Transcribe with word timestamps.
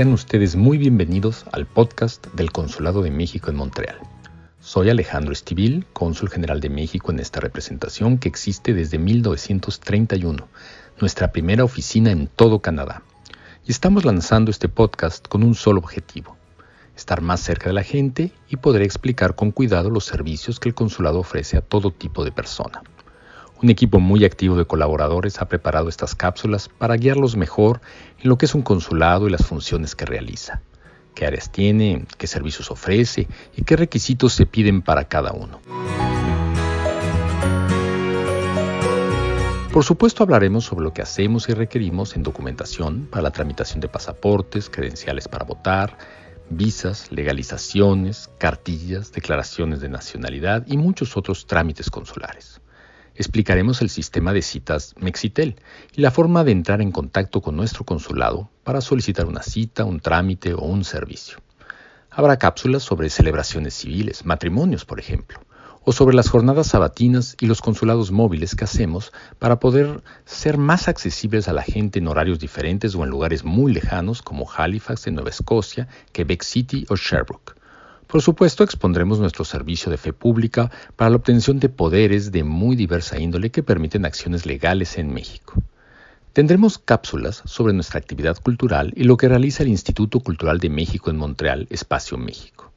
Sean 0.00 0.14
ustedes 0.14 0.56
muy 0.56 0.78
bienvenidos 0.78 1.44
al 1.52 1.66
podcast 1.66 2.26
del 2.28 2.52
Consulado 2.52 3.02
de 3.02 3.10
México 3.10 3.50
en 3.50 3.56
Montreal. 3.56 3.98
Soy 4.58 4.88
Alejandro 4.88 5.34
Estivil, 5.34 5.84
cónsul 5.92 6.30
general 6.30 6.60
de 6.60 6.70
México 6.70 7.12
en 7.12 7.18
esta 7.18 7.38
representación 7.38 8.16
que 8.16 8.30
existe 8.30 8.72
desde 8.72 8.96
1931, 8.96 10.48
nuestra 11.02 11.32
primera 11.32 11.64
oficina 11.64 12.12
en 12.12 12.28
todo 12.28 12.60
Canadá. 12.60 13.02
Y 13.66 13.72
estamos 13.72 14.06
lanzando 14.06 14.50
este 14.50 14.70
podcast 14.70 15.28
con 15.28 15.42
un 15.42 15.54
solo 15.54 15.80
objetivo, 15.80 16.34
estar 16.96 17.20
más 17.20 17.40
cerca 17.40 17.68
de 17.68 17.74
la 17.74 17.82
gente 17.82 18.32
y 18.48 18.56
poder 18.56 18.80
explicar 18.80 19.34
con 19.34 19.50
cuidado 19.50 19.90
los 19.90 20.06
servicios 20.06 20.58
que 20.58 20.70
el 20.70 20.74
consulado 20.74 21.18
ofrece 21.18 21.58
a 21.58 21.60
todo 21.60 21.90
tipo 21.90 22.24
de 22.24 22.32
persona. 22.32 22.82
Un 23.62 23.68
equipo 23.68 24.00
muy 24.00 24.24
activo 24.24 24.56
de 24.56 24.64
colaboradores 24.64 25.42
ha 25.42 25.48
preparado 25.48 25.90
estas 25.90 26.14
cápsulas 26.14 26.70
para 26.70 26.96
guiarlos 26.96 27.36
mejor 27.36 27.82
en 28.18 28.30
lo 28.30 28.38
que 28.38 28.46
es 28.46 28.54
un 28.54 28.62
consulado 28.62 29.28
y 29.28 29.30
las 29.30 29.44
funciones 29.44 29.94
que 29.94 30.06
realiza 30.06 30.62
qué 31.14 31.26
áreas 31.26 31.52
tiene, 31.52 32.06
qué 32.16 32.26
servicios 32.26 32.70
ofrece 32.70 33.28
y 33.54 33.64
qué 33.64 33.76
requisitos 33.76 34.32
se 34.32 34.46
piden 34.46 34.80
para 34.80 35.04
cada 35.04 35.32
uno. 35.32 35.60
Por 39.70 39.84
supuesto 39.84 40.22
hablaremos 40.22 40.64
sobre 40.64 40.84
lo 40.84 40.94
que 40.94 41.02
hacemos 41.02 41.48
y 41.50 41.52
requerimos 41.52 42.16
en 42.16 42.22
documentación 42.22 43.08
para 43.10 43.24
la 43.24 43.30
tramitación 43.30 43.80
de 43.80 43.88
pasaportes, 43.88 44.70
credenciales 44.70 45.28
para 45.28 45.44
votar, 45.44 45.98
visas, 46.48 47.12
legalizaciones, 47.12 48.30
cartillas, 48.38 49.12
declaraciones 49.12 49.80
de 49.80 49.90
nacionalidad 49.90 50.64
y 50.66 50.78
muchos 50.78 51.18
otros 51.18 51.46
trámites 51.46 51.90
consulares 51.90 52.62
explicaremos 53.20 53.82
el 53.82 53.90
sistema 53.90 54.32
de 54.32 54.40
citas 54.40 54.94
Mexitel 54.98 55.56
y 55.94 56.00
la 56.00 56.10
forma 56.10 56.42
de 56.42 56.52
entrar 56.52 56.80
en 56.80 56.90
contacto 56.90 57.42
con 57.42 57.54
nuestro 57.54 57.84
consulado 57.84 58.48
para 58.64 58.80
solicitar 58.80 59.26
una 59.26 59.42
cita, 59.42 59.84
un 59.84 60.00
trámite 60.00 60.54
o 60.54 60.62
un 60.62 60.84
servicio. 60.84 61.38
Habrá 62.10 62.38
cápsulas 62.38 62.82
sobre 62.82 63.10
celebraciones 63.10 63.74
civiles, 63.74 64.24
matrimonios, 64.24 64.86
por 64.86 64.98
ejemplo, 64.98 65.38
o 65.84 65.92
sobre 65.92 66.16
las 66.16 66.30
jornadas 66.30 66.68
sabatinas 66.68 67.36
y 67.40 67.46
los 67.46 67.60
consulados 67.60 68.10
móviles 68.10 68.54
que 68.54 68.64
hacemos 68.64 69.12
para 69.38 69.60
poder 69.60 70.02
ser 70.24 70.56
más 70.56 70.88
accesibles 70.88 71.46
a 71.46 71.52
la 71.52 71.62
gente 71.62 71.98
en 71.98 72.08
horarios 72.08 72.38
diferentes 72.38 72.94
o 72.94 73.04
en 73.04 73.10
lugares 73.10 73.44
muy 73.44 73.72
lejanos 73.72 74.22
como 74.22 74.50
Halifax 74.50 75.06
en 75.06 75.14
Nueva 75.14 75.30
Escocia, 75.30 75.88
Quebec 76.12 76.42
City 76.42 76.86
o 76.88 76.96
Sherbrooke. 76.96 77.59
Por 78.10 78.22
supuesto, 78.22 78.64
expondremos 78.64 79.20
nuestro 79.20 79.44
servicio 79.44 79.88
de 79.88 79.96
fe 79.96 80.12
pública 80.12 80.72
para 80.96 81.10
la 81.10 81.16
obtención 81.16 81.60
de 81.60 81.68
poderes 81.68 82.32
de 82.32 82.42
muy 82.42 82.74
diversa 82.74 83.20
índole 83.20 83.50
que 83.50 83.62
permiten 83.62 84.04
acciones 84.04 84.46
legales 84.46 84.98
en 84.98 85.14
México. 85.14 85.54
Tendremos 86.32 86.78
cápsulas 86.78 87.40
sobre 87.44 87.72
nuestra 87.72 88.00
actividad 88.00 88.36
cultural 88.38 88.92
y 88.96 89.04
lo 89.04 89.16
que 89.16 89.28
realiza 89.28 89.62
el 89.62 89.68
Instituto 89.68 90.18
Cultural 90.18 90.58
de 90.58 90.70
México 90.70 91.08
en 91.10 91.18
Montreal, 91.18 91.68
Espacio 91.70 92.18
México. 92.18 92.72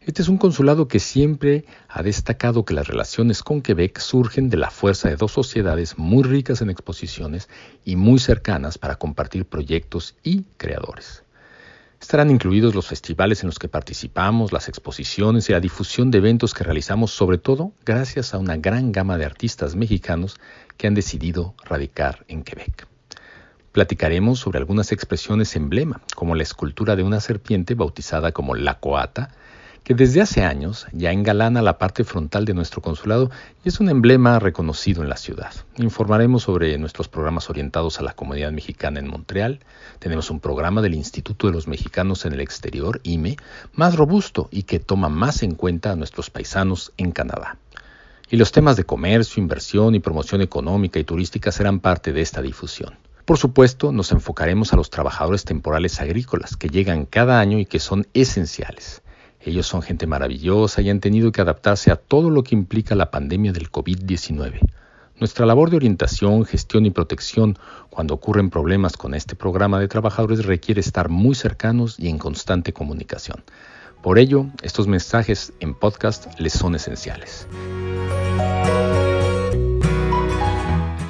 Este 0.00 0.22
es 0.22 0.28
un 0.28 0.38
consulado 0.38 0.88
que 0.88 1.00
siempre 1.00 1.66
ha 1.90 2.02
destacado 2.02 2.64
que 2.64 2.72
las 2.72 2.88
relaciones 2.88 3.42
con 3.42 3.60
Quebec 3.60 3.98
surgen 3.98 4.48
de 4.48 4.56
la 4.56 4.70
fuerza 4.70 5.10
de 5.10 5.16
dos 5.16 5.32
sociedades 5.32 5.98
muy 5.98 6.22
ricas 6.22 6.62
en 6.62 6.70
exposiciones 6.70 7.50
y 7.84 7.96
muy 7.96 8.18
cercanas 8.20 8.78
para 8.78 8.96
compartir 8.96 9.44
proyectos 9.44 10.16
y 10.22 10.44
creadores. 10.56 11.24
Estarán 12.00 12.30
incluidos 12.30 12.74
los 12.74 12.86
festivales 12.86 13.42
en 13.42 13.48
los 13.48 13.58
que 13.58 13.68
participamos, 13.68 14.52
las 14.52 14.68
exposiciones 14.68 15.48
y 15.48 15.52
la 15.52 15.60
difusión 15.60 16.10
de 16.10 16.18
eventos 16.18 16.54
que 16.54 16.64
realizamos, 16.64 17.10
sobre 17.10 17.38
todo 17.38 17.72
gracias 17.84 18.34
a 18.34 18.38
una 18.38 18.56
gran 18.56 18.92
gama 18.92 19.18
de 19.18 19.24
artistas 19.24 19.74
mexicanos 19.74 20.38
que 20.76 20.86
han 20.86 20.94
decidido 20.94 21.54
radicar 21.64 22.24
en 22.28 22.44
Quebec. 22.44 22.86
Platicaremos 23.72 24.38
sobre 24.38 24.58
algunas 24.58 24.92
expresiones 24.92 25.54
emblema, 25.56 26.00
como 26.14 26.34
la 26.34 26.44
escultura 26.44 26.96
de 26.96 27.02
una 27.02 27.20
serpiente 27.20 27.74
bautizada 27.74 28.32
como 28.32 28.54
la 28.54 28.78
coata, 28.78 29.30
que 29.88 29.94
desde 29.94 30.20
hace 30.20 30.42
años 30.42 30.86
ya 30.92 31.12
engalana 31.12 31.62
la 31.62 31.78
parte 31.78 32.04
frontal 32.04 32.44
de 32.44 32.52
nuestro 32.52 32.82
consulado 32.82 33.30
y 33.64 33.70
es 33.70 33.80
un 33.80 33.88
emblema 33.88 34.38
reconocido 34.38 35.02
en 35.02 35.08
la 35.08 35.16
ciudad. 35.16 35.50
Informaremos 35.78 36.42
sobre 36.42 36.76
nuestros 36.76 37.08
programas 37.08 37.48
orientados 37.48 37.98
a 37.98 38.02
la 38.02 38.12
comunidad 38.12 38.52
mexicana 38.52 39.00
en 39.00 39.08
Montreal. 39.08 39.60
Tenemos 39.98 40.28
un 40.28 40.40
programa 40.40 40.82
del 40.82 40.92
Instituto 40.92 41.46
de 41.46 41.54
los 41.54 41.68
Mexicanos 41.68 42.26
en 42.26 42.34
el 42.34 42.42
Exterior, 42.42 43.00
IME, 43.02 43.38
más 43.72 43.96
robusto 43.96 44.50
y 44.50 44.64
que 44.64 44.78
toma 44.78 45.08
más 45.08 45.42
en 45.42 45.54
cuenta 45.54 45.92
a 45.92 45.96
nuestros 45.96 46.28
paisanos 46.28 46.92
en 46.98 47.10
Canadá. 47.10 47.56
Y 48.28 48.36
los 48.36 48.52
temas 48.52 48.76
de 48.76 48.84
comercio, 48.84 49.42
inversión 49.42 49.94
y 49.94 50.00
promoción 50.00 50.42
económica 50.42 50.98
y 50.98 51.04
turística 51.04 51.50
serán 51.50 51.80
parte 51.80 52.12
de 52.12 52.20
esta 52.20 52.42
difusión. 52.42 52.98
Por 53.24 53.38
supuesto, 53.38 53.90
nos 53.90 54.12
enfocaremos 54.12 54.74
a 54.74 54.76
los 54.76 54.90
trabajadores 54.90 55.46
temporales 55.46 55.98
agrícolas 55.98 56.58
que 56.58 56.68
llegan 56.68 57.06
cada 57.06 57.40
año 57.40 57.58
y 57.58 57.64
que 57.64 57.80
son 57.80 58.06
esenciales. 58.12 59.00
Ellos 59.48 59.66
son 59.66 59.80
gente 59.80 60.06
maravillosa 60.06 60.82
y 60.82 60.90
han 60.90 61.00
tenido 61.00 61.32
que 61.32 61.40
adaptarse 61.40 61.90
a 61.90 61.96
todo 61.96 62.28
lo 62.28 62.42
que 62.42 62.54
implica 62.54 62.94
la 62.94 63.10
pandemia 63.10 63.50
del 63.50 63.72
COVID-19. 63.72 64.60
Nuestra 65.18 65.46
labor 65.46 65.70
de 65.70 65.76
orientación, 65.76 66.44
gestión 66.44 66.84
y 66.84 66.90
protección 66.90 67.58
cuando 67.88 68.12
ocurren 68.12 68.50
problemas 68.50 68.98
con 68.98 69.14
este 69.14 69.36
programa 69.36 69.80
de 69.80 69.88
trabajadores 69.88 70.44
requiere 70.44 70.82
estar 70.82 71.08
muy 71.08 71.34
cercanos 71.34 71.98
y 71.98 72.10
en 72.10 72.18
constante 72.18 72.74
comunicación. 72.74 73.42
Por 74.02 74.18
ello, 74.18 74.44
estos 74.60 74.86
mensajes 74.86 75.54
en 75.60 75.74
podcast 75.74 76.38
les 76.38 76.52
son 76.52 76.74
esenciales. 76.74 77.48